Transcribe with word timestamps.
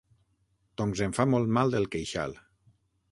Doncs 0.81 1.03
em 1.07 1.13
fa 1.17 1.27
molt 1.33 1.53
mal 1.59 1.79
el 1.81 1.85
queixal. 1.97 2.35